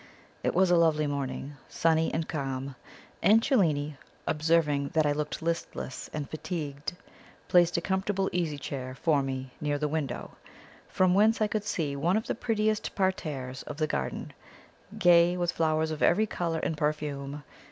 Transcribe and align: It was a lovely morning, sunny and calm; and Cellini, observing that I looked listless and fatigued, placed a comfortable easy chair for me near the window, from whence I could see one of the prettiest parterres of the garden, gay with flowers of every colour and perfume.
It 0.41 0.55
was 0.55 0.71
a 0.71 0.77
lovely 0.77 1.05
morning, 1.05 1.57
sunny 1.69 2.11
and 2.11 2.27
calm; 2.27 2.73
and 3.21 3.39
Cellini, 3.39 3.97
observing 4.25 4.89
that 4.93 5.05
I 5.05 5.11
looked 5.11 5.43
listless 5.43 6.09
and 6.11 6.27
fatigued, 6.27 6.93
placed 7.47 7.77
a 7.77 7.81
comfortable 7.81 8.27
easy 8.33 8.57
chair 8.57 8.95
for 8.95 9.21
me 9.21 9.51
near 9.61 9.77
the 9.77 9.87
window, 9.87 10.31
from 10.89 11.13
whence 11.13 11.39
I 11.39 11.45
could 11.45 11.65
see 11.65 11.95
one 11.95 12.17
of 12.17 12.25
the 12.25 12.33
prettiest 12.33 12.95
parterres 12.95 13.61
of 13.67 13.77
the 13.77 13.85
garden, 13.85 14.33
gay 14.97 15.37
with 15.37 15.51
flowers 15.51 15.91
of 15.91 16.01
every 16.01 16.25
colour 16.25 16.57
and 16.61 16.75
perfume. 16.75 17.43